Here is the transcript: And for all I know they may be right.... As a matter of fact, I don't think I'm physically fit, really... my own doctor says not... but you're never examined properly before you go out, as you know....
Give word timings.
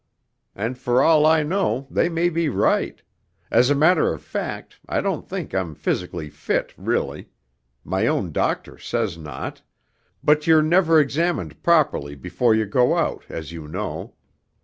And 0.55 0.79
for 0.79 1.03
all 1.03 1.27
I 1.27 1.43
know 1.43 1.85
they 1.91 2.09
may 2.09 2.29
be 2.29 2.49
right.... 2.49 3.03
As 3.51 3.69
a 3.69 3.75
matter 3.75 4.11
of 4.11 4.23
fact, 4.23 4.79
I 4.89 4.99
don't 4.99 5.29
think 5.29 5.53
I'm 5.53 5.75
physically 5.75 6.27
fit, 6.27 6.73
really... 6.75 7.29
my 7.83 8.07
own 8.07 8.31
doctor 8.31 8.79
says 8.79 9.15
not... 9.15 9.61
but 10.23 10.47
you're 10.47 10.63
never 10.63 10.99
examined 10.99 11.61
properly 11.61 12.15
before 12.15 12.55
you 12.55 12.65
go 12.65 12.97
out, 12.97 13.25
as 13.29 13.51
you 13.51 13.67
know.... 13.67 14.15